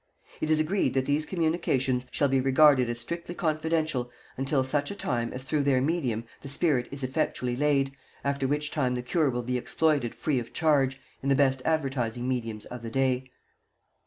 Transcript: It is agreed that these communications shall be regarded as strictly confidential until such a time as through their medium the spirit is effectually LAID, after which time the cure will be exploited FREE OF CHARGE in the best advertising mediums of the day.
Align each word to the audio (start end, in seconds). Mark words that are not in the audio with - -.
It 0.41 0.49
is 0.49 0.59
agreed 0.59 0.95
that 0.95 1.05
these 1.05 1.27
communications 1.27 2.07
shall 2.09 2.27
be 2.27 2.41
regarded 2.41 2.89
as 2.89 2.99
strictly 2.99 3.35
confidential 3.35 4.09
until 4.35 4.63
such 4.63 4.89
a 4.89 4.95
time 4.95 5.31
as 5.31 5.43
through 5.43 5.61
their 5.61 5.79
medium 5.79 6.23
the 6.41 6.47
spirit 6.47 6.87
is 6.89 7.03
effectually 7.03 7.55
LAID, 7.55 7.91
after 8.23 8.47
which 8.47 8.71
time 8.71 8.95
the 8.95 9.03
cure 9.03 9.29
will 9.29 9.43
be 9.43 9.59
exploited 9.59 10.15
FREE 10.15 10.39
OF 10.39 10.53
CHARGE 10.53 10.99
in 11.21 11.29
the 11.29 11.35
best 11.35 11.61
advertising 11.65 12.27
mediums 12.27 12.65
of 12.65 12.81
the 12.81 12.89
day. 12.89 13.29